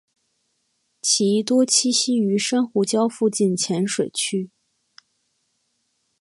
[0.99, 4.49] 其多栖息于珊瑚礁附近浅水区。